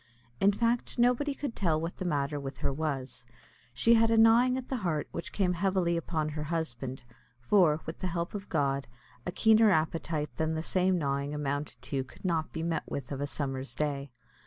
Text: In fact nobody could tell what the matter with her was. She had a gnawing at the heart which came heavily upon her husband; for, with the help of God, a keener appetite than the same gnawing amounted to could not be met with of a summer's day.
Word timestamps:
In 0.39 0.51
fact 0.51 0.97
nobody 0.97 1.35
could 1.35 1.55
tell 1.55 1.79
what 1.79 1.97
the 1.97 2.05
matter 2.05 2.39
with 2.39 2.57
her 2.65 2.73
was. 2.73 3.23
She 3.71 3.93
had 3.93 4.09
a 4.09 4.17
gnawing 4.17 4.57
at 4.57 4.67
the 4.67 4.77
heart 4.77 5.07
which 5.11 5.31
came 5.31 5.53
heavily 5.53 5.95
upon 5.95 6.29
her 6.29 6.45
husband; 6.45 7.03
for, 7.39 7.81
with 7.85 7.99
the 7.99 8.07
help 8.07 8.33
of 8.33 8.49
God, 8.49 8.87
a 9.27 9.31
keener 9.31 9.69
appetite 9.69 10.35
than 10.37 10.55
the 10.55 10.63
same 10.63 10.97
gnawing 10.97 11.35
amounted 11.35 11.79
to 11.83 12.03
could 12.03 12.25
not 12.25 12.51
be 12.51 12.63
met 12.63 12.81
with 12.89 13.11
of 13.11 13.21
a 13.21 13.27
summer's 13.27 13.75
day. 13.75 14.09